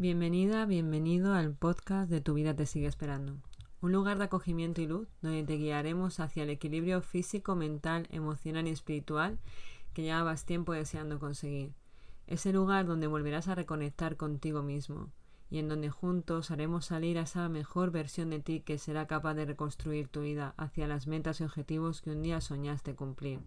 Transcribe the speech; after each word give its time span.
Bienvenida, 0.00 0.64
bienvenido 0.64 1.34
al 1.34 1.52
podcast 1.52 2.08
de 2.08 2.22
Tu 2.22 2.32
vida 2.32 2.56
te 2.56 2.64
sigue 2.64 2.86
esperando. 2.86 3.36
Un 3.82 3.92
lugar 3.92 4.16
de 4.16 4.24
acogimiento 4.24 4.80
y 4.80 4.86
luz 4.86 5.08
donde 5.20 5.44
te 5.44 5.58
guiaremos 5.58 6.20
hacia 6.20 6.44
el 6.44 6.48
equilibrio 6.48 7.02
físico, 7.02 7.54
mental, 7.54 8.08
emocional 8.10 8.66
y 8.66 8.70
espiritual 8.70 9.38
que 9.92 10.00
llevabas 10.00 10.46
tiempo 10.46 10.72
deseando 10.72 11.18
conseguir. 11.18 11.74
Ese 12.26 12.50
lugar 12.50 12.86
donde 12.86 13.08
volverás 13.08 13.48
a 13.48 13.54
reconectar 13.54 14.16
contigo 14.16 14.62
mismo 14.62 15.10
y 15.50 15.58
en 15.58 15.68
donde 15.68 15.90
juntos 15.90 16.50
haremos 16.50 16.86
salir 16.86 17.18
a 17.18 17.24
esa 17.24 17.50
mejor 17.50 17.90
versión 17.90 18.30
de 18.30 18.40
ti 18.40 18.60
que 18.60 18.78
será 18.78 19.06
capaz 19.06 19.34
de 19.34 19.44
reconstruir 19.44 20.08
tu 20.08 20.22
vida 20.22 20.54
hacia 20.56 20.88
las 20.88 21.08
metas 21.08 21.42
y 21.42 21.44
objetivos 21.44 22.00
que 22.00 22.12
un 22.12 22.22
día 22.22 22.40
soñaste 22.40 22.94
cumplir. 22.94 23.40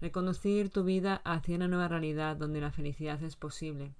Reconducir 0.00 0.70
tu 0.70 0.84
vida 0.84 1.20
hacia 1.24 1.56
una 1.56 1.66
nueva 1.66 1.88
realidad 1.88 2.36
donde 2.36 2.60
la 2.60 2.70
felicidad 2.70 3.20
es 3.24 3.34
posible, 3.34 3.92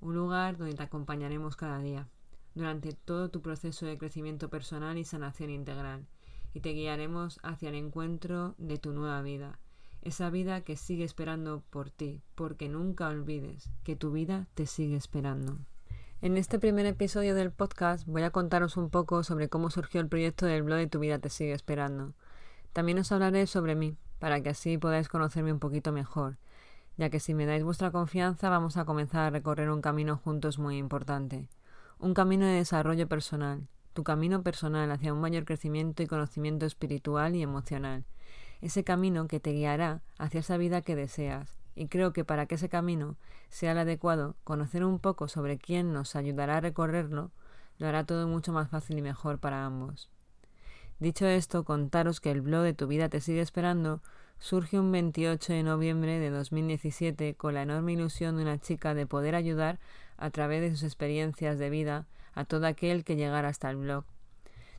un 0.00 0.14
lugar 0.14 0.56
donde 0.56 0.74
te 0.74 0.82
acompañaremos 0.82 1.56
cada 1.56 1.78
día, 1.78 2.08
durante 2.54 2.92
todo 2.92 3.30
tu 3.30 3.42
proceso 3.42 3.86
de 3.86 3.98
crecimiento 3.98 4.48
personal 4.48 4.98
y 4.98 5.04
sanación 5.04 5.50
integral, 5.50 6.06
y 6.54 6.60
te 6.60 6.70
guiaremos 6.70 7.38
hacia 7.42 7.68
el 7.68 7.74
encuentro 7.74 8.54
de 8.58 8.78
tu 8.78 8.92
nueva 8.92 9.20
vida, 9.22 9.58
esa 10.02 10.30
vida 10.30 10.60
que 10.60 10.76
sigue 10.76 11.04
esperando 11.04 11.62
por 11.70 11.90
ti, 11.90 12.22
porque 12.34 12.68
nunca 12.68 13.08
olvides 13.08 13.70
que 13.82 13.96
tu 13.96 14.12
vida 14.12 14.46
te 14.54 14.66
sigue 14.66 14.96
esperando. 14.96 15.58
En 16.22 16.38
este 16.38 16.58
primer 16.58 16.86
episodio 16.86 17.34
del 17.34 17.50
podcast 17.50 18.06
voy 18.06 18.22
a 18.22 18.30
contaros 18.30 18.76
un 18.76 18.88
poco 18.88 19.22
sobre 19.22 19.48
cómo 19.48 19.68
surgió 19.70 20.00
el 20.00 20.08
proyecto 20.08 20.46
del 20.46 20.62
blog 20.62 20.78
de 20.78 20.86
Tu 20.86 20.98
vida 20.98 21.18
te 21.18 21.28
sigue 21.28 21.52
esperando. 21.52 22.14
También 22.72 22.98
os 22.98 23.12
hablaré 23.12 23.46
sobre 23.46 23.74
mí, 23.74 23.96
para 24.18 24.40
que 24.40 24.48
así 24.48 24.78
podáis 24.78 25.08
conocerme 25.08 25.52
un 25.52 25.58
poquito 25.58 25.92
mejor, 25.92 26.38
ya 26.96 27.10
que 27.10 27.20
si 27.20 27.34
me 27.34 27.46
dais 27.46 27.62
vuestra 27.62 27.90
confianza 27.90 28.48
vamos 28.48 28.76
a 28.76 28.84
comenzar 28.84 29.22
a 29.22 29.30
recorrer 29.30 29.70
un 29.70 29.80
camino 29.80 30.16
juntos 30.16 30.58
muy 30.58 30.76
importante, 30.78 31.48
un 31.98 32.14
camino 32.14 32.46
de 32.46 32.52
desarrollo 32.52 33.08
personal, 33.08 33.66
tu 33.92 34.04
camino 34.04 34.42
personal 34.42 34.90
hacia 34.90 35.12
un 35.12 35.20
mayor 35.20 35.44
crecimiento 35.44 36.02
y 36.02 36.06
conocimiento 36.06 36.66
espiritual 36.66 37.34
y 37.34 37.42
emocional, 37.42 38.04
ese 38.60 38.84
camino 38.84 39.28
que 39.28 39.40
te 39.40 39.52
guiará 39.52 40.02
hacia 40.18 40.40
esa 40.40 40.56
vida 40.56 40.82
que 40.82 40.96
deseas, 40.96 41.58
y 41.74 41.88
creo 41.88 42.12
que 42.12 42.24
para 42.24 42.46
que 42.46 42.54
ese 42.56 42.68
camino 42.68 43.16
sea 43.48 43.72
el 43.72 43.78
adecuado, 43.78 44.36
conocer 44.44 44.84
un 44.84 44.98
poco 44.98 45.28
sobre 45.28 45.58
quién 45.58 45.92
nos 45.92 46.16
ayudará 46.16 46.56
a 46.56 46.60
recorrerlo 46.60 47.30
lo 47.78 47.86
hará 47.86 48.04
todo 48.04 48.26
mucho 48.26 48.52
más 48.52 48.70
fácil 48.70 48.98
y 48.98 49.02
mejor 49.02 49.38
para 49.38 49.64
ambos. 49.64 50.10
Dicho 50.98 51.26
esto, 51.26 51.64
contaros 51.64 52.20
que 52.20 52.30
el 52.30 52.40
blog 52.40 52.62
de 52.62 52.72
Tu 52.72 52.86
vida 52.86 53.08
te 53.08 53.20
sigue 53.20 53.42
esperando 53.42 54.00
surge 54.38 54.78
un 54.78 54.92
28 54.92 55.52
de 55.52 55.62
noviembre 55.62 56.18
de 56.18 56.30
2017 56.30 57.34
con 57.34 57.54
la 57.54 57.62
enorme 57.62 57.92
ilusión 57.92 58.36
de 58.36 58.42
una 58.42 58.58
chica 58.58 58.94
de 58.94 59.06
poder 59.06 59.34
ayudar 59.34 59.78
a 60.16 60.30
través 60.30 60.60
de 60.60 60.70
sus 60.70 60.82
experiencias 60.82 61.58
de 61.58 61.70
vida 61.70 62.06
a 62.34 62.44
todo 62.44 62.66
aquel 62.66 63.04
que 63.04 63.16
llegara 63.16 63.48
hasta 63.48 63.70
el 63.70 63.76
blog. 63.76 64.04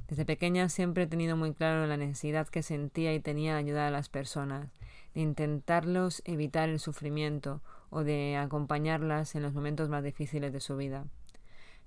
Desde 0.08 0.26
pequeña 0.26 0.70
siempre 0.70 1.04
he 1.04 1.08
tenido 1.08 1.36
muy 1.36 1.54
claro 1.54 1.86
la 1.86 1.98
necesidad 1.98 2.48
que 2.48 2.64
sentía 2.64 3.14
y 3.14 3.20
tenía 3.20 3.54
de 3.54 3.60
ayudar 3.60 3.88
a 3.88 3.92
las 3.92 4.08
personas, 4.08 4.70
de 5.14 5.22
intentarlos 5.22 6.22
evitar 6.26 6.70
el 6.70 6.80
sufrimiento 6.80 7.62
o 7.90 8.04
de 8.04 8.38
acompañarlas 8.38 9.36
en 9.36 9.44
los 9.44 9.54
momentos 9.54 9.90
más 9.90 10.04
difíciles 10.04 10.54
de 10.54 10.62
su 10.62 10.78
vida. 10.78 11.06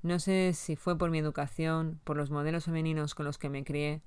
No 0.02 0.18
sé 0.18 0.52
si 0.54 0.76
fue 0.76 0.98
por 0.98 1.10
mi 1.10 1.18
educación, 1.18 2.00
por 2.04 2.16
los 2.16 2.30
modelos 2.30 2.64
femeninos 2.64 3.14
con 3.14 3.26
los 3.26 3.38
que 3.38 3.48
me 3.48 3.64
crié, 3.64 4.02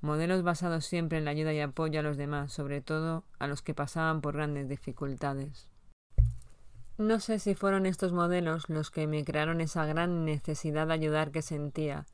modelos 0.00 0.42
basados 0.42 0.84
siempre 0.84 1.18
en 1.18 1.24
la 1.24 1.32
ayuda 1.32 1.52
y 1.52 1.60
apoyo 1.60 2.00
a 2.00 2.02
los 2.02 2.16
demás, 2.16 2.52
sobre 2.52 2.80
todo 2.80 3.24
a 3.38 3.46
los 3.46 3.62
que 3.62 3.74
pasaban 3.74 4.20
por 4.20 4.34
grandes 4.34 4.68
dificultades. 4.68 5.68
No 6.98 7.20
sé 7.20 7.38
si 7.38 7.54
fueron 7.54 7.84
estos 7.84 8.12
modelos 8.12 8.68
los 8.70 8.90
que 8.90 9.06
me 9.06 9.24
crearon 9.24 9.60
esa 9.60 9.84
gran 9.84 10.24
necesidad 10.24 10.86
de 10.86 10.94
ayudar 10.94 11.30
que 11.30 11.42
sentía, 11.42 12.06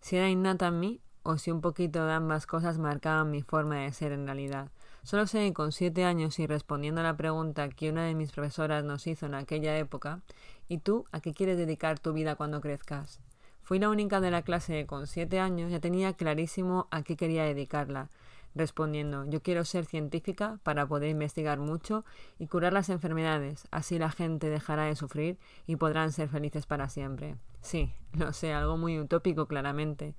si 0.00 0.16
era 0.16 0.28
innata 0.28 0.68
en 0.68 0.80
mí 0.80 1.00
o 1.24 1.38
si 1.38 1.50
un 1.50 1.60
poquito 1.60 2.06
de 2.06 2.12
ambas 2.12 2.46
cosas 2.46 2.78
marcaban 2.78 3.30
mi 3.30 3.42
forma 3.42 3.80
de 3.80 3.92
ser 3.92 4.12
en 4.12 4.26
realidad. 4.26 4.70
Solo 5.02 5.26
sé 5.26 5.40
que 5.40 5.52
con 5.52 5.72
siete 5.72 6.04
años 6.04 6.38
y 6.38 6.46
respondiendo 6.46 7.00
a 7.00 7.04
la 7.04 7.16
pregunta 7.16 7.68
que 7.68 7.90
una 7.90 8.04
de 8.04 8.14
mis 8.14 8.30
profesoras 8.32 8.84
nos 8.84 9.06
hizo 9.06 9.26
en 9.26 9.34
aquella 9.34 9.76
época, 9.76 10.20
¿y 10.68 10.78
tú 10.78 11.06
a 11.12 11.20
qué 11.20 11.34
quieres 11.34 11.58
dedicar 11.58 11.98
tu 11.98 12.12
vida 12.12 12.36
cuando 12.36 12.60
crezcas? 12.60 13.20
Fui 13.68 13.78
la 13.78 13.90
única 13.90 14.22
de 14.22 14.30
la 14.30 14.40
clase 14.40 14.86
con 14.86 15.06
siete 15.06 15.40
años 15.40 15.70
ya 15.70 15.78
tenía 15.78 16.14
clarísimo 16.14 16.88
a 16.90 17.02
qué 17.02 17.18
quería 17.18 17.44
dedicarla, 17.44 18.08
respondiendo 18.54 19.26
yo 19.26 19.42
quiero 19.42 19.62
ser 19.66 19.84
científica 19.84 20.58
para 20.62 20.86
poder 20.86 21.10
investigar 21.10 21.58
mucho 21.58 22.06
y 22.38 22.46
curar 22.46 22.72
las 22.72 22.88
enfermedades, 22.88 23.68
así 23.70 23.98
la 23.98 24.10
gente 24.10 24.48
dejará 24.48 24.84
de 24.84 24.96
sufrir 24.96 25.36
y 25.66 25.76
podrán 25.76 26.12
ser 26.12 26.30
felices 26.30 26.64
para 26.64 26.88
siempre. 26.88 27.36
Sí, 27.60 27.92
lo 28.14 28.32
sé, 28.32 28.54
algo 28.54 28.78
muy 28.78 28.98
utópico 28.98 29.46
claramente, 29.46 30.14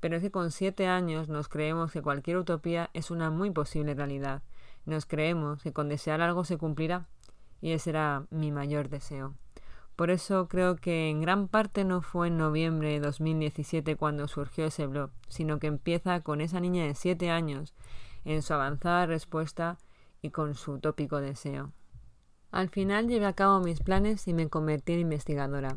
pero 0.00 0.16
es 0.16 0.22
que 0.22 0.30
con 0.30 0.50
siete 0.50 0.86
años 0.86 1.28
nos 1.28 1.48
creemos 1.48 1.92
que 1.92 2.00
cualquier 2.00 2.38
utopía 2.38 2.88
es 2.94 3.10
una 3.10 3.30
muy 3.30 3.50
posible 3.50 3.92
realidad. 3.92 4.42
Nos 4.86 5.04
creemos 5.04 5.62
que 5.62 5.74
con 5.74 5.90
desear 5.90 6.22
algo 6.22 6.44
se 6.44 6.56
cumplirá. 6.56 7.08
Y 7.60 7.72
ese 7.72 7.90
era 7.90 8.24
mi 8.30 8.50
mayor 8.52 8.88
deseo. 8.88 9.34
Por 10.00 10.10
eso 10.10 10.48
creo 10.48 10.76
que 10.76 11.10
en 11.10 11.20
gran 11.20 11.46
parte 11.46 11.84
no 11.84 12.00
fue 12.00 12.28
en 12.28 12.38
noviembre 12.38 12.88
de 12.88 13.00
2017 13.00 13.96
cuando 13.96 14.28
surgió 14.28 14.64
ese 14.64 14.86
blog, 14.86 15.10
sino 15.28 15.58
que 15.58 15.66
empieza 15.66 16.22
con 16.22 16.40
esa 16.40 16.58
niña 16.58 16.86
de 16.86 16.94
siete 16.94 17.28
años, 17.28 17.74
en 18.24 18.40
su 18.40 18.54
avanzada 18.54 19.04
respuesta 19.04 19.76
y 20.22 20.30
con 20.30 20.54
su 20.54 20.72
utópico 20.72 21.20
deseo. 21.20 21.74
Al 22.50 22.70
final 22.70 23.08
llevé 23.08 23.26
a 23.26 23.34
cabo 23.34 23.60
mis 23.60 23.80
planes 23.80 24.26
y 24.26 24.32
me 24.32 24.48
convertí 24.48 24.94
en 24.94 25.00
investigadora. 25.00 25.76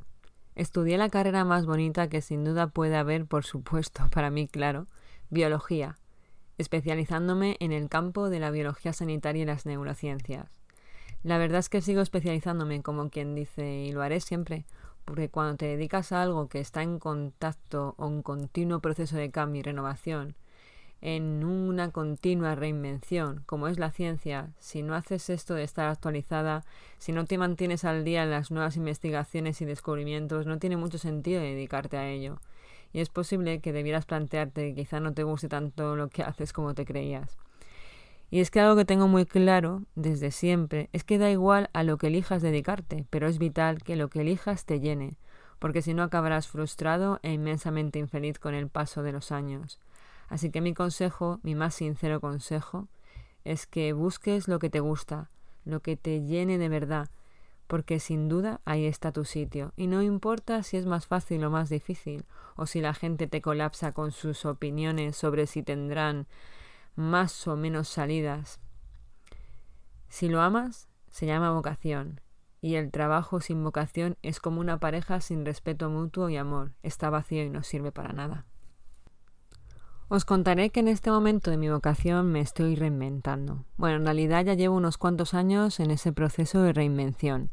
Estudié 0.56 0.98
la 0.98 1.10
carrera 1.10 1.44
más 1.44 1.66
bonita 1.66 2.08
que 2.08 2.22
sin 2.22 2.46
duda 2.46 2.68
puede 2.68 2.96
haber, 2.96 3.26
por 3.26 3.44
supuesto, 3.44 4.04
para 4.14 4.30
mí, 4.30 4.48
claro, 4.48 4.88
biología, 5.32 5.98
especializándome 6.58 7.58
en 7.60 7.74
el 7.74 7.90
campo 7.90 8.30
de 8.30 8.40
la 8.40 8.52
biología 8.52 8.94
sanitaria 8.94 9.42
y 9.42 9.46
las 9.48 9.66
neurociencias. 9.66 10.63
La 11.24 11.38
verdad 11.38 11.60
es 11.60 11.70
que 11.70 11.82
sigo 11.82 12.02
especializándome 12.02 12.82
como 12.82 13.10
quien 13.10 13.34
dice, 13.34 13.76
y 13.76 13.94
lo 13.94 14.02
haré 14.02 14.20
siempre, 14.20 14.66
porque 15.06 15.30
cuando 15.30 15.56
te 15.56 15.68
dedicas 15.68 16.12
a 16.12 16.22
algo 16.22 16.50
que 16.50 16.60
está 16.60 16.84
en 16.84 17.00
contacto 17.00 17.96
o 17.98 18.08
en 18.08 18.22
continuo 18.22 18.82
proceso 18.82 19.16
de 19.16 19.32
cambio 19.32 19.62
y 19.62 19.64
renovación, 19.64 20.36
en 21.00 21.46
una 21.46 21.92
continua 21.92 22.56
reinvención, 22.56 23.44
como 23.46 23.70
es 23.70 23.80
la 23.80 23.92
ciencia, 23.92 24.52
si 24.60 24.84
no 24.84 24.96
haces 24.96 25.30
esto 25.30 25.54
de 25.54 25.64
estar 25.64 25.88
actualizada, 25.88 26.66
si 26.98 27.14
no 27.14 27.24
te 27.24 27.38
mantienes 27.38 27.86
al 27.86 28.04
día 28.04 28.24
en 28.24 28.32
las 28.32 28.52
nuevas 28.52 28.76
investigaciones 28.76 29.62
y 29.62 29.66
descubrimientos, 29.66 30.46
no 30.46 30.60
tiene 30.60 30.76
mucho 30.76 30.98
sentido 30.98 31.42
dedicarte 31.42 31.98
a 31.98 32.10
ello. 32.10 32.40
Y 32.92 33.00
es 33.00 33.10
posible 33.10 33.62
que 33.62 33.72
debieras 33.72 34.06
plantearte 34.06 34.70
que 34.70 34.76
quizá 34.76 35.00
no 35.00 35.14
te 35.14 35.24
guste 35.24 35.48
tanto 35.48 35.96
lo 35.96 36.10
que 36.10 36.24
haces 36.24 36.52
como 36.52 36.74
te 36.74 36.86
creías. 36.86 37.43
Y 38.34 38.40
es 38.40 38.50
que 38.50 38.60
algo 38.60 38.76
que 38.76 38.84
tengo 38.84 39.08
muy 39.08 39.28
claro 39.28 39.84
desde 39.94 40.32
siempre 40.32 40.90
es 40.92 41.04
que 41.04 41.20
da 41.20 41.30
igual 41.30 41.70
a 41.72 41.84
lo 41.84 42.00
que 42.00 42.08
elijas 42.08 42.42
dedicarte, 42.42 43.06
pero 43.12 43.28
es 43.28 43.38
vital 43.38 43.84
que 43.84 43.96
lo 43.96 44.10
que 44.10 44.22
elijas 44.22 44.66
te 44.66 44.80
llene, 44.80 45.18
porque 45.60 45.84
si 45.84 45.94
no 45.94 46.02
acabarás 46.02 46.48
frustrado 46.48 47.20
e 47.22 47.32
inmensamente 47.32 48.00
infeliz 48.00 48.40
con 48.40 48.56
el 48.56 48.70
paso 48.70 49.04
de 49.04 49.12
los 49.12 49.32
años. 49.32 49.80
Así 50.30 50.50
que 50.50 50.62
mi 50.62 50.74
consejo, 50.74 51.42
mi 51.44 51.54
más 51.54 51.76
sincero 51.76 52.20
consejo, 52.20 52.88
es 53.46 53.68
que 53.68 53.94
busques 53.94 54.48
lo 54.48 54.58
que 54.58 54.72
te 54.72 54.80
gusta, 54.80 55.30
lo 55.64 55.82
que 55.82 55.96
te 55.96 56.24
llene 56.24 56.58
de 56.58 56.70
verdad, 56.70 57.10
porque 57.68 58.00
sin 58.00 58.30
duda 58.30 58.62
ahí 58.66 58.88
está 58.88 59.12
tu 59.12 59.26
sitio. 59.26 59.74
Y 59.78 59.86
no 59.86 60.02
importa 60.02 60.64
si 60.64 60.78
es 60.78 60.88
más 60.88 61.06
fácil 61.06 61.44
o 61.44 61.52
más 61.52 61.70
difícil, 61.70 62.26
o 62.56 62.66
si 62.66 62.82
la 62.82 62.96
gente 62.96 63.28
te 63.28 63.44
colapsa 63.44 63.92
con 63.92 64.12
sus 64.12 64.44
opiniones 64.46 65.18
sobre 65.18 65.46
si 65.46 65.62
tendrán 65.62 66.26
más 66.96 67.48
o 67.48 67.56
menos 67.56 67.88
salidas. 67.88 68.60
Si 70.10 70.30
lo 70.30 70.42
amas, 70.42 70.88
se 71.10 71.26
llama 71.26 71.52
vocación, 71.52 72.22
y 72.62 72.76
el 72.76 72.92
trabajo 72.92 73.42
sin 73.42 73.64
vocación 73.64 74.18
es 74.22 74.40
como 74.40 74.62
una 74.62 74.80
pareja 74.80 75.20
sin 75.22 75.46
respeto 75.46 75.90
mutuo 75.90 76.30
y 76.30 76.38
amor, 76.38 76.72
está 76.82 77.10
vacío 77.10 77.44
y 77.44 77.50
no 77.50 77.64
sirve 77.64 77.92
para 77.92 78.14
nada. 78.14 78.46
Os 80.08 80.26
contaré 80.26 80.70
que 80.70 80.82
en 80.82 80.88
este 80.88 81.10
momento 81.10 81.50
de 81.50 81.58
mi 81.58 81.70
vocación 81.70 82.32
me 82.32 82.40
estoy 82.40 82.76
reinventando. 82.76 83.66
Bueno, 83.78 83.98
en 83.98 84.06
realidad 84.06 84.46
ya 84.46 84.54
llevo 84.54 84.78
unos 84.78 84.98
cuantos 84.98 85.34
años 85.34 85.80
en 85.80 85.92
ese 85.92 86.14
proceso 86.14 86.62
de 86.62 86.74
reinvención. 86.74 87.50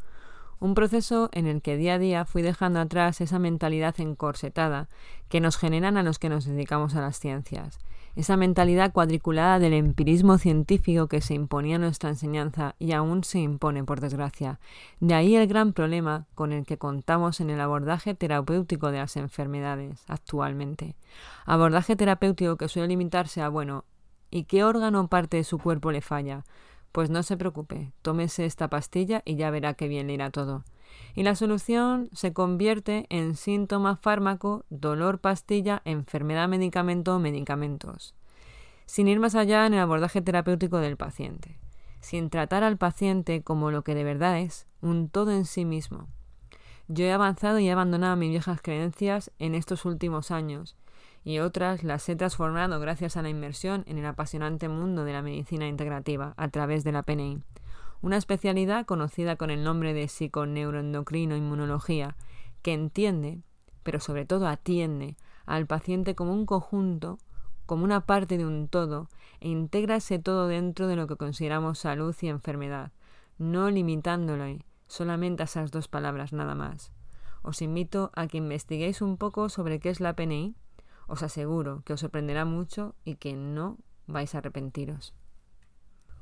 Un 0.58 0.74
proceso 0.74 1.30
en 1.32 1.46
el 1.46 1.62
que 1.62 1.78
día 1.78 1.94
a 1.94 1.98
día 1.98 2.24
fui 2.26 2.42
dejando 2.42 2.80
atrás 2.80 3.22
esa 3.22 3.38
mentalidad 3.38 3.98
encorsetada 3.98 4.88
que 5.30 5.40
nos 5.40 5.56
generan 5.56 5.96
a 5.96 6.02
los 6.02 6.18
que 6.18 6.28
nos 6.28 6.44
dedicamos 6.44 6.94
a 6.94 7.00
las 7.00 7.18
ciencias 7.18 7.78
esa 8.16 8.36
mentalidad 8.36 8.92
cuadriculada 8.92 9.58
del 9.58 9.72
empirismo 9.72 10.38
científico 10.38 11.06
que 11.06 11.20
se 11.20 11.34
imponía 11.34 11.76
en 11.76 11.82
nuestra 11.82 12.10
enseñanza 12.10 12.74
y 12.78 12.92
aún 12.92 13.24
se 13.24 13.38
impone, 13.38 13.84
por 13.84 14.00
desgracia. 14.00 14.58
De 14.98 15.14
ahí 15.14 15.36
el 15.36 15.46
gran 15.46 15.72
problema 15.72 16.26
con 16.34 16.52
el 16.52 16.66
que 16.66 16.78
contamos 16.78 17.40
en 17.40 17.50
el 17.50 17.60
abordaje 17.60 18.14
terapéutico 18.14 18.90
de 18.90 18.98
las 18.98 19.16
enfermedades 19.16 20.02
actualmente. 20.08 20.96
Abordaje 21.46 21.96
terapéutico 21.96 22.56
que 22.56 22.68
suele 22.68 22.88
limitarse 22.88 23.42
a, 23.42 23.48
bueno, 23.48 23.84
¿y 24.30 24.44
qué 24.44 24.64
órgano 24.64 25.00
o 25.00 25.08
parte 25.08 25.36
de 25.36 25.44
su 25.44 25.58
cuerpo 25.58 25.92
le 25.92 26.00
falla? 26.00 26.44
Pues 26.92 27.08
no 27.10 27.22
se 27.22 27.36
preocupe, 27.36 27.92
tómese 28.02 28.44
esta 28.44 28.68
pastilla 28.68 29.22
y 29.24 29.36
ya 29.36 29.50
verá 29.50 29.74
qué 29.74 29.86
bien 29.86 30.08
le 30.08 30.14
irá 30.14 30.30
todo. 30.30 30.64
Y 31.14 31.22
la 31.22 31.34
solución 31.34 32.08
se 32.12 32.32
convierte 32.32 33.06
en 33.08 33.34
síntoma 33.34 33.96
fármaco, 33.96 34.64
dolor 34.70 35.20
pastilla, 35.20 35.82
enfermedad 35.84 36.48
medicamento 36.48 37.16
o 37.16 37.18
medicamentos, 37.18 38.14
sin 38.86 39.08
ir 39.08 39.20
más 39.20 39.34
allá 39.34 39.66
en 39.66 39.74
el 39.74 39.80
abordaje 39.80 40.22
terapéutico 40.22 40.78
del 40.78 40.96
paciente, 40.96 41.58
sin 42.00 42.30
tratar 42.30 42.62
al 42.62 42.76
paciente 42.76 43.42
como 43.42 43.70
lo 43.70 43.82
que 43.82 43.94
de 43.94 44.04
verdad 44.04 44.38
es, 44.38 44.66
un 44.80 45.08
todo 45.08 45.32
en 45.32 45.44
sí 45.44 45.64
mismo. 45.64 46.08
Yo 46.88 47.04
he 47.04 47.12
avanzado 47.12 47.58
y 47.58 47.68
he 47.68 47.72
abandonado 47.72 48.16
mis 48.16 48.30
viejas 48.30 48.60
creencias 48.62 49.30
en 49.38 49.54
estos 49.54 49.84
últimos 49.84 50.30
años, 50.30 50.76
y 51.22 51.38
otras 51.38 51.84
las 51.84 52.08
he 52.08 52.16
transformado 52.16 52.80
gracias 52.80 53.16
a 53.16 53.22
la 53.22 53.28
inmersión 53.28 53.84
en 53.86 53.98
el 53.98 54.06
apasionante 54.06 54.68
mundo 54.68 55.04
de 55.04 55.12
la 55.12 55.22
medicina 55.22 55.68
integrativa 55.68 56.34
a 56.36 56.48
través 56.48 56.82
de 56.82 56.92
la 56.92 57.02
PNI 57.02 57.42
una 58.02 58.16
especialidad 58.16 58.86
conocida 58.86 59.36
con 59.36 59.50
el 59.50 59.62
nombre 59.62 59.92
de 59.92 60.08
psiconeuroendocrino 60.08 61.36
inmunología, 61.36 62.16
que 62.62 62.72
entiende, 62.72 63.42
pero 63.82 64.00
sobre 64.00 64.24
todo 64.24 64.46
atiende, 64.46 65.16
al 65.46 65.66
paciente 65.66 66.14
como 66.14 66.32
un 66.32 66.46
conjunto, 66.46 67.18
como 67.66 67.84
una 67.84 68.06
parte 68.06 68.38
de 68.38 68.46
un 68.46 68.68
todo, 68.68 69.08
e 69.40 69.48
integra 69.48 69.96
ese 69.96 70.18
todo 70.18 70.48
dentro 70.48 70.86
de 70.86 70.96
lo 70.96 71.06
que 71.06 71.16
consideramos 71.16 71.78
salud 71.78 72.14
y 72.20 72.28
enfermedad, 72.28 72.92
no 73.38 73.70
limitándolo 73.70 74.44
solamente 74.86 75.42
a 75.42 75.44
esas 75.44 75.70
dos 75.70 75.88
palabras 75.88 76.32
nada 76.32 76.54
más. 76.54 76.92
Os 77.42 77.62
invito 77.62 78.10
a 78.14 78.26
que 78.26 78.38
investiguéis 78.38 79.00
un 79.00 79.16
poco 79.16 79.48
sobre 79.48 79.80
qué 79.80 79.90
es 79.90 80.00
la 80.00 80.14
PNI, 80.14 80.54
os 81.06 81.22
aseguro 81.22 81.82
que 81.84 81.92
os 81.92 82.00
sorprenderá 82.00 82.44
mucho 82.44 82.94
y 83.04 83.16
que 83.16 83.34
no 83.34 83.78
vais 84.06 84.34
a 84.34 84.38
arrepentiros. 84.38 85.14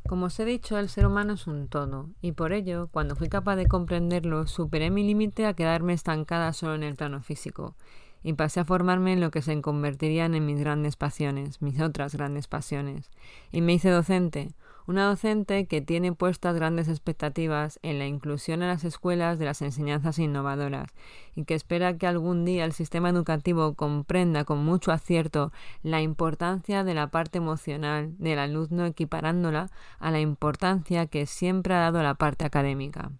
Como 0.06 0.26
os 0.26 0.40
he 0.40 0.44
dicho, 0.44 0.78
el 0.78 0.88
ser 0.88 1.06
humano 1.06 1.34
es 1.34 1.46
un 1.46 1.68
todo, 1.68 2.10
y 2.20 2.32
por 2.32 2.52
ello, 2.52 2.88
cuando 2.90 3.16
fui 3.16 3.28
capaz 3.28 3.56
de 3.56 3.66
comprenderlo, 3.66 4.46
superé 4.46 4.90
mi 4.90 5.02
límite 5.02 5.46
a 5.46 5.54
quedarme 5.54 5.92
estancada 5.92 6.52
solo 6.52 6.74
en 6.74 6.82
el 6.82 6.96
plano 6.96 7.20
físico, 7.22 7.74
y 8.22 8.32
pasé 8.32 8.60
a 8.60 8.64
formarme 8.64 9.12
en 9.12 9.20
lo 9.20 9.30
que 9.30 9.42
se 9.42 9.60
convertirían 9.60 10.34
en 10.34 10.46
mis 10.46 10.60
grandes 10.60 10.96
pasiones, 10.96 11.60
mis 11.60 11.80
otras 11.80 12.14
grandes 12.14 12.48
pasiones, 12.48 13.10
y 13.52 13.60
me 13.60 13.74
hice 13.74 13.90
docente, 13.90 14.52
una 14.88 15.04
docente 15.04 15.66
que 15.66 15.82
tiene 15.82 16.14
puestas 16.14 16.54
grandes 16.54 16.88
expectativas 16.88 17.78
en 17.82 17.98
la 17.98 18.06
inclusión 18.06 18.62
en 18.62 18.68
las 18.68 18.84
escuelas 18.84 19.38
de 19.38 19.44
las 19.44 19.60
enseñanzas 19.60 20.18
innovadoras 20.18 20.88
y 21.36 21.44
que 21.44 21.54
espera 21.54 21.98
que 21.98 22.06
algún 22.06 22.46
día 22.46 22.64
el 22.64 22.72
sistema 22.72 23.10
educativo 23.10 23.74
comprenda 23.74 24.44
con 24.44 24.64
mucho 24.64 24.90
acierto 24.90 25.52
la 25.82 26.00
importancia 26.00 26.84
de 26.84 26.94
la 26.94 27.08
parte 27.08 27.36
emocional 27.36 28.14
del 28.16 28.38
alumno 28.38 28.86
equiparándola 28.86 29.68
a 29.98 30.10
la 30.10 30.20
importancia 30.20 31.04
que 31.04 31.26
siempre 31.26 31.74
ha 31.74 31.80
dado 31.80 32.02
la 32.02 32.14
parte 32.14 32.46
académica 32.46 33.12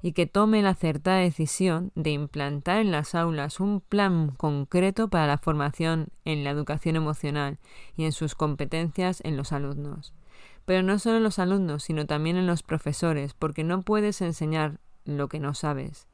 y 0.00 0.12
que 0.12 0.26
tome 0.26 0.62
la 0.62 0.70
acertada 0.70 1.18
decisión 1.18 1.92
de 1.96 2.12
implantar 2.12 2.78
en 2.78 2.92
las 2.92 3.14
aulas 3.14 3.60
un 3.60 3.82
plan 3.82 4.30
concreto 4.38 5.08
para 5.08 5.26
la 5.26 5.36
formación 5.36 6.08
en 6.24 6.44
la 6.44 6.50
educación 6.50 6.96
emocional 6.96 7.58
y 7.94 8.04
en 8.04 8.12
sus 8.12 8.34
competencias 8.34 9.20
en 9.22 9.36
los 9.36 9.52
alumnos 9.52 10.14
pero 10.68 10.82
no 10.82 10.98
solo 10.98 11.16
en 11.16 11.22
los 11.22 11.38
alumnos, 11.38 11.84
sino 11.84 12.04
también 12.04 12.36
en 12.36 12.46
los 12.46 12.62
profesores, 12.62 13.32
porque 13.32 13.64
no 13.64 13.80
puedes 13.80 14.20
enseñar 14.20 14.80
lo 15.06 15.30
que 15.30 15.40
no 15.40 15.54
sabes, 15.54 16.08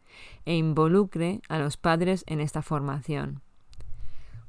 e 0.44 0.54
involucre 0.54 1.40
a 1.48 1.58
los 1.58 1.76
padres 1.76 2.22
en 2.28 2.38
esta 2.40 2.62
formación. 2.62 3.42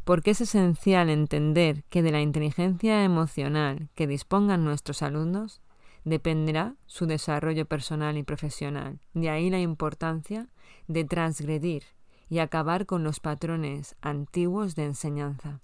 Porque 0.04 0.30
es 0.30 0.42
esencial 0.42 1.10
entender 1.10 1.86
que 1.90 2.04
de 2.04 2.12
la 2.12 2.22
inteligencia 2.22 3.04
emocional 3.04 3.90
que 3.96 4.06
dispongan 4.06 4.64
nuestros 4.64 5.02
alumnos 5.02 5.64
dependerá 6.04 6.76
su 6.86 7.08
desarrollo 7.08 7.66
personal 7.66 8.16
y 8.16 8.22
profesional. 8.22 9.00
De 9.16 9.32
ahí 9.32 9.50
la 9.50 9.60
importancia 9.60 10.50
de 10.88 11.04
transgredir 11.06 11.82
y 12.30 12.38
acabar 12.38 12.86
con 12.86 13.04
los 13.04 13.20
patrones 13.20 13.96
antiguos 14.02 14.76
de 14.76 14.86
enseñanza. 14.86 15.62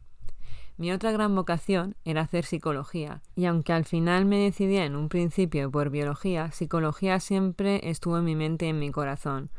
Mi 0.77 0.91
otra 0.91 1.11
gran 1.11 1.35
vocación 1.35 1.95
era 2.05 2.21
hacer 2.21 2.45
psicología, 2.45 3.21
y 3.35 3.45
aunque 3.45 3.73
al 3.73 3.85
final 3.85 4.25
me 4.25 4.39
decidí 4.39 4.77
en 4.77 4.95
un 4.95 5.09
principio 5.09 5.69
por 5.69 5.89
biología, 5.89 6.51
psicología 6.51 7.19
siempre 7.19 7.89
estuvo 7.89 8.17
en 8.17 8.25
mi 8.25 8.35
mente 8.35 8.65
y 8.65 8.69
en 8.69 8.79
mi 8.79 8.91
corazón. 8.91 9.51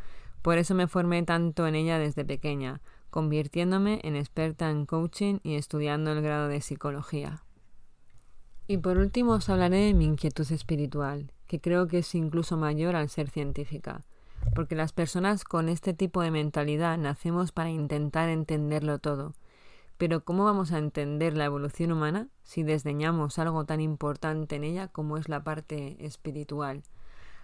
Por 0.42 0.58
eso 0.58 0.74
me 0.74 0.88
formé 0.88 1.22
tanto 1.22 1.66
en 1.66 1.76
ella 1.76 1.98
desde 1.98 2.24
pequeña, 2.24 2.80
convirtiéndome 3.10 4.00
en 4.02 4.16
experta 4.16 4.70
en 4.70 4.86
coaching 4.86 5.38
y 5.42 5.54
estudiando 5.54 6.12
el 6.12 6.22
grado 6.22 6.48
de 6.48 6.60
psicología. 6.60 7.44
Y 8.66 8.78
por 8.78 8.96
último 8.96 9.32
os 9.32 9.48
hablaré 9.48 9.84
de 9.84 9.94
mi 9.94 10.06
inquietud 10.06 10.50
espiritual, 10.50 11.32
que 11.46 11.60
creo 11.60 11.86
que 11.86 11.98
es 11.98 12.14
incluso 12.14 12.56
mayor 12.56 12.96
al 12.96 13.10
ser 13.10 13.28
científica, 13.28 14.04
porque 14.54 14.74
las 14.74 14.92
personas 14.92 15.44
con 15.44 15.68
este 15.68 15.92
tipo 15.94 16.22
de 16.22 16.30
mentalidad 16.30 16.96
nacemos 16.96 17.52
para 17.52 17.70
intentar 17.70 18.28
entenderlo 18.28 18.98
todo, 18.98 19.34
pero 20.02 20.24
¿cómo 20.24 20.44
vamos 20.44 20.72
a 20.72 20.78
entender 20.78 21.36
la 21.36 21.44
evolución 21.44 21.92
humana 21.92 22.26
si 22.42 22.64
desdeñamos 22.64 23.38
algo 23.38 23.66
tan 23.66 23.80
importante 23.80 24.56
en 24.56 24.64
ella 24.64 24.88
como 24.88 25.16
es 25.16 25.28
la 25.28 25.44
parte 25.44 26.04
espiritual? 26.04 26.82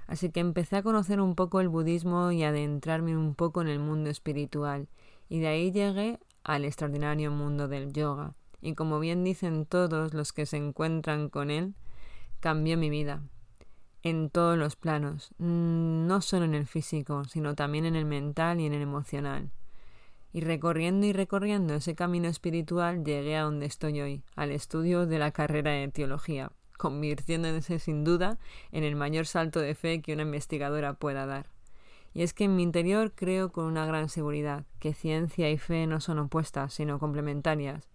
Así 0.08 0.30
que 0.30 0.40
empecé 0.40 0.74
a 0.74 0.82
conocer 0.82 1.20
un 1.20 1.36
poco 1.36 1.60
el 1.60 1.68
budismo 1.68 2.32
y 2.32 2.42
adentrarme 2.42 3.16
un 3.16 3.36
poco 3.36 3.62
en 3.62 3.68
el 3.68 3.78
mundo 3.78 4.10
espiritual, 4.10 4.88
y 5.28 5.38
de 5.38 5.46
ahí 5.46 5.70
llegué 5.70 6.18
al 6.42 6.64
extraordinario 6.64 7.30
mundo 7.30 7.68
del 7.68 7.92
yoga. 7.92 8.34
Y 8.60 8.74
como 8.74 8.98
bien 8.98 9.22
dicen 9.22 9.64
todos 9.64 10.12
los 10.12 10.32
que 10.32 10.44
se 10.44 10.56
encuentran 10.56 11.28
con 11.28 11.52
él, 11.52 11.76
cambió 12.40 12.76
mi 12.76 12.90
vida 12.90 13.22
en 14.02 14.30
todos 14.30 14.58
los 14.58 14.74
planos, 14.74 15.30
mm, 15.38 16.08
no 16.08 16.20
solo 16.22 16.44
en 16.44 16.56
el 16.56 16.66
físico, 16.66 17.22
sino 17.26 17.54
también 17.54 17.84
en 17.84 17.94
el 17.94 18.04
mental 18.04 18.58
y 18.58 18.66
en 18.66 18.74
el 18.74 18.82
emocional. 18.82 19.52
Y 20.32 20.42
recorriendo 20.42 21.06
y 21.06 21.12
recorriendo 21.12 21.74
ese 21.74 21.94
camino 21.94 22.28
espiritual 22.28 23.04
llegué 23.04 23.36
a 23.36 23.42
donde 23.42 23.66
estoy 23.66 24.00
hoy, 24.00 24.22
al 24.36 24.50
estudio 24.50 25.06
de 25.06 25.18
la 25.18 25.30
carrera 25.30 25.70
de 25.70 25.88
teología, 25.88 26.52
convirtiéndose 26.76 27.78
sin 27.78 28.04
duda 28.04 28.38
en 28.70 28.84
el 28.84 28.94
mayor 28.94 29.26
salto 29.26 29.60
de 29.60 29.74
fe 29.74 30.02
que 30.02 30.12
una 30.12 30.22
investigadora 30.22 30.94
pueda 30.94 31.26
dar. 31.26 31.46
Y 32.12 32.22
es 32.22 32.34
que 32.34 32.44
en 32.44 32.56
mi 32.56 32.62
interior 32.62 33.12
creo 33.14 33.52
con 33.52 33.64
una 33.64 33.86
gran 33.86 34.08
seguridad 34.08 34.64
que 34.78 34.94
ciencia 34.94 35.50
y 35.50 35.58
fe 35.58 35.86
no 35.86 36.00
son 36.00 36.18
opuestas, 36.18 36.74
sino 36.74 36.98
complementarias, 36.98 37.88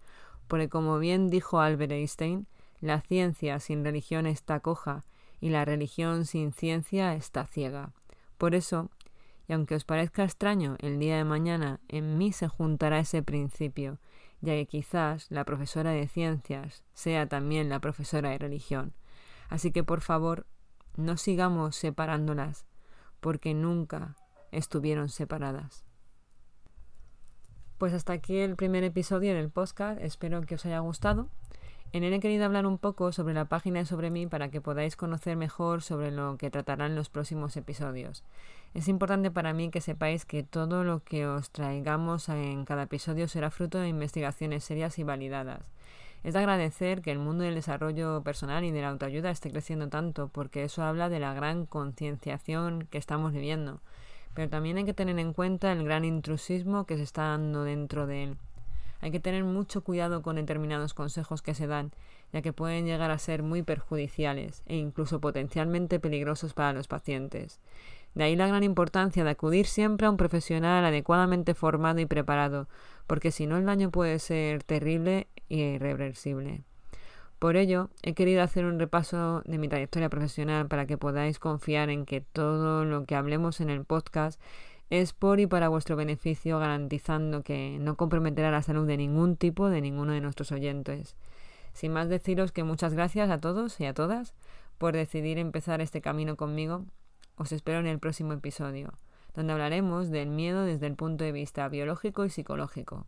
porque 0.48 0.68
como 0.68 0.98
bien 0.98 1.30
dijo 1.30 1.60
Albert 1.60 1.92
Einstein, 1.92 2.46
la 2.80 3.00
ciencia 3.00 3.60
sin 3.60 3.84
religión 3.84 4.26
está 4.26 4.60
coja 4.60 5.04
y 5.40 5.50
la 5.50 5.64
religión 5.64 6.26
sin 6.26 6.52
ciencia 6.52 7.14
está 7.14 7.46
ciega. 7.46 7.92
Por 8.38 8.54
eso 8.54 8.90
y 9.46 9.52
aunque 9.52 9.74
os 9.74 9.84
parezca 9.84 10.24
extraño, 10.24 10.76
el 10.80 10.98
día 10.98 11.16
de 11.16 11.24
mañana 11.24 11.80
en 11.88 12.16
mí 12.18 12.32
se 12.32 12.48
juntará 12.48 12.98
ese 12.98 13.22
principio, 13.22 13.98
ya 14.40 14.52
que 14.52 14.66
quizás 14.66 15.30
la 15.30 15.44
profesora 15.44 15.90
de 15.90 16.08
ciencias 16.08 16.84
sea 16.94 17.26
también 17.28 17.68
la 17.68 17.80
profesora 17.80 18.30
de 18.30 18.38
religión. 18.38 18.94
Así 19.48 19.70
que 19.70 19.84
por 19.84 20.00
favor, 20.00 20.46
no 20.96 21.16
sigamos 21.16 21.76
separándolas, 21.76 22.66
porque 23.20 23.54
nunca 23.54 24.16
estuvieron 24.52 25.08
separadas. 25.08 25.84
Pues 27.78 27.92
hasta 27.92 28.12
aquí 28.12 28.38
el 28.38 28.56
primer 28.56 28.84
episodio 28.84 29.34
del 29.34 29.50
podcast, 29.50 30.00
espero 30.00 30.40
que 30.42 30.54
os 30.54 30.64
haya 30.64 30.78
gustado. 30.78 31.28
En 31.94 32.02
él 32.02 32.12
he 32.12 32.18
querido 32.18 32.44
hablar 32.44 32.66
un 32.66 32.76
poco 32.76 33.12
sobre 33.12 33.34
la 33.34 33.44
página 33.44 33.78
y 33.78 33.86
sobre 33.86 34.10
mí 34.10 34.26
para 34.26 34.48
que 34.50 34.60
podáis 34.60 34.96
conocer 34.96 35.36
mejor 35.36 35.80
sobre 35.80 36.10
lo 36.10 36.36
que 36.38 36.50
tratarán 36.50 36.96
los 36.96 37.08
próximos 37.08 37.56
episodios. 37.56 38.24
Es 38.74 38.88
importante 38.88 39.30
para 39.30 39.52
mí 39.52 39.70
que 39.70 39.80
sepáis 39.80 40.24
que 40.24 40.42
todo 40.42 40.82
lo 40.82 41.04
que 41.04 41.28
os 41.28 41.50
traigamos 41.50 42.28
en 42.28 42.64
cada 42.64 42.82
episodio 42.82 43.28
será 43.28 43.52
fruto 43.52 43.78
de 43.78 43.86
investigaciones 43.86 44.64
serias 44.64 44.98
y 44.98 45.04
validadas. 45.04 45.60
Es 46.24 46.32
de 46.32 46.40
agradecer 46.40 47.00
que 47.00 47.12
el 47.12 47.20
mundo 47.20 47.44
del 47.44 47.54
desarrollo 47.54 48.24
personal 48.24 48.64
y 48.64 48.72
de 48.72 48.80
la 48.82 48.88
autoayuda 48.88 49.30
esté 49.30 49.52
creciendo 49.52 49.88
tanto, 49.88 50.26
porque 50.26 50.64
eso 50.64 50.82
habla 50.82 51.08
de 51.08 51.20
la 51.20 51.32
gran 51.32 51.64
concienciación 51.64 52.88
que 52.90 52.98
estamos 52.98 53.32
viviendo. 53.32 53.78
Pero 54.34 54.50
también 54.50 54.78
hay 54.78 54.84
que 54.84 54.94
tener 54.94 55.20
en 55.20 55.32
cuenta 55.32 55.70
el 55.70 55.84
gran 55.84 56.04
intrusismo 56.04 56.86
que 56.86 56.96
se 56.96 57.04
está 57.04 57.22
dando 57.28 57.62
dentro 57.62 58.08
de 58.08 58.24
él. 58.24 58.36
Hay 59.04 59.10
que 59.10 59.20
tener 59.20 59.44
mucho 59.44 59.84
cuidado 59.84 60.22
con 60.22 60.36
determinados 60.36 60.94
consejos 60.94 61.42
que 61.42 61.52
se 61.52 61.66
dan, 61.66 61.92
ya 62.32 62.40
que 62.40 62.54
pueden 62.54 62.86
llegar 62.86 63.10
a 63.10 63.18
ser 63.18 63.42
muy 63.42 63.62
perjudiciales 63.62 64.62
e 64.64 64.76
incluso 64.76 65.20
potencialmente 65.20 66.00
peligrosos 66.00 66.54
para 66.54 66.72
los 66.72 66.88
pacientes. 66.88 67.60
De 68.14 68.24
ahí 68.24 68.34
la 68.34 68.46
gran 68.46 68.64
importancia 68.64 69.22
de 69.22 69.28
acudir 69.28 69.66
siempre 69.66 70.06
a 70.06 70.10
un 70.10 70.16
profesional 70.16 70.86
adecuadamente 70.86 71.52
formado 71.52 72.00
y 72.00 72.06
preparado, 72.06 72.66
porque 73.06 73.30
si 73.30 73.46
no 73.46 73.58
el 73.58 73.66
daño 73.66 73.90
puede 73.90 74.18
ser 74.20 74.62
terrible 74.62 75.26
e 75.50 75.74
irreversible. 75.74 76.62
Por 77.38 77.58
ello, 77.58 77.90
he 78.02 78.14
querido 78.14 78.42
hacer 78.42 78.64
un 78.64 78.78
repaso 78.78 79.42
de 79.44 79.58
mi 79.58 79.68
trayectoria 79.68 80.08
profesional 80.08 80.66
para 80.66 80.86
que 80.86 80.96
podáis 80.96 81.38
confiar 81.38 81.90
en 81.90 82.06
que 82.06 82.22
todo 82.22 82.86
lo 82.86 83.04
que 83.04 83.16
hablemos 83.16 83.60
en 83.60 83.68
el 83.68 83.84
podcast 83.84 84.40
es 85.00 85.12
por 85.12 85.40
y 85.40 85.46
para 85.48 85.68
vuestro 85.68 85.96
beneficio, 85.96 86.60
garantizando 86.60 87.42
que 87.42 87.78
no 87.80 87.96
comprometerá 87.96 88.52
la 88.52 88.62
salud 88.62 88.86
de 88.86 88.96
ningún 88.96 89.36
tipo 89.36 89.68
de 89.68 89.80
ninguno 89.80 90.12
de 90.12 90.20
nuestros 90.20 90.52
oyentes. 90.52 91.16
Sin 91.72 91.92
más 91.92 92.08
deciros 92.08 92.52
que 92.52 92.62
muchas 92.62 92.94
gracias 92.94 93.28
a 93.30 93.40
todos 93.40 93.80
y 93.80 93.86
a 93.86 93.94
todas 93.94 94.34
por 94.78 94.94
decidir 94.94 95.38
empezar 95.38 95.80
este 95.80 96.00
camino 96.00 96.36
conmigo. 96.36 96.84
Os 97.36 97.50
espero 97.50 97.80
en 97.80 97.86
el 97.86 97.98
próximo 97.98 98.32
episodio. 98.32 98.92
donde 99.34 99.52
hablaremos 99.52 100.10
del 100.10 100.28
miedo 100.28 100.64
desde 100.64 100.86
el 100.86 100.94
punto 100.94 101.24
de 101.24 101.32
vista 101.32 101.68
biológico 101.68 102.24
y 102.24 102.30
psicológico. 102.30 103.04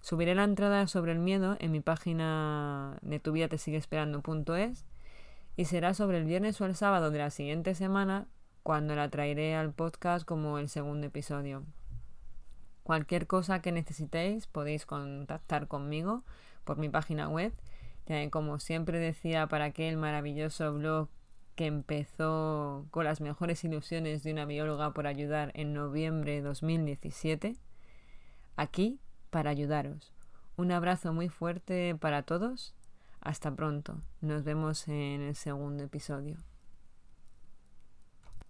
Subiré 0.00 0.36
la 0.36 0.44
entrada 0.44 0.86
sobre 0.86 1.10
el 1.10 1.18
miedo 1.18 1.56
en 1.58 1.72
mi 1.72 1.80
página 1.80 2.98
de 3.02 3.18
tu 3.18 3.32
vida 3.32 3.48
te 3.48 3.58
sigue 3.58 3.76
esperando.es 3.76 4.86
y 5.56 5.64
será 5.64 5.92
sobre 5.92 6.18
el 6.18 6.24
viernes 6.24 6.60
o 6.60 6.66
el 6.66 6.76
sábado 6.76 7.10
de 7.10 7.18
la 7.18 7.30
siguiente 7.30 7.74
semana 7.74 8.28
cuando 8.62 8.94
la 8.94 9.08
traeré 9.10 9.54
al 9.54 9.72
podcast 9.72 10.24
como 10.24 10.58
el 10.58 10.68
segundo 10.68 11.06
episodio. 11.06 11.64
Cualquier 12.82 13.26
cosa 13.26 13.62
que 13.62 13.72
necesitéis 13.72 14.46
podéis 14.46 14.86
contactar 14.86 15.68
conmigo 15.68 16.24
por 16.64 16.78
mi 16.78 16.88
página 16.88 17.28
web. 17.28 17.52
Como 18.30 18.58
siempre 18.58 18.98
decía 18.98 19.46
para 19.46 19.66
aquel 19.66 19.96
maravilloso 19.96 20.74
blog 20.74 21.08
que 21.54 21.66
empezó 21.66 22.86
con 22.90 23.04
las 23.04 23.20
mejores 23.20 23.62
ilusiones 23.62 24.22
de 24.22 24.32
una 24.32 24.46
bióloga 24.46 24.92
por 24.92 25.06
ayudar 25.06 25.52
en 25.54 25.74
noviembre 25.74 26.32
de 26.32 26.40
2017, 26.40 27.56
aquí 28.56 28.98
para 29.30 29.50
ayudaros. 29.50 30.12
Un 30.56 30.72
abrazo 30.72 31.12
muy 31.12 31.28
fuerte 31.28 31.94
para 31.94 32.22
todos. 32.22 32.74
Hasta 33.20 33.54
pronto. 33.54 33.98
Nos 34.20 34.44
vemos 34.44 34.88
en 34.88 35.20
el 35.20 35.36
segundo 35.36 35.84
episodio. 35.84 36.49